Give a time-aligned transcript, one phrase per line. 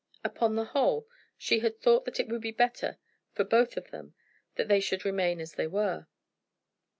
[0.23, 1.05] Upon the whole,
[1.37, 2.97] she had thought that it would be better
[3.33, 4.15] for both of them
[4.55, 6.07] that they should remain as they were.